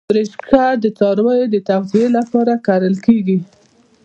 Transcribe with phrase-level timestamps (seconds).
[0.17, 3.37] رشقه د څارویو د تغذیې لپاره کرل کیږي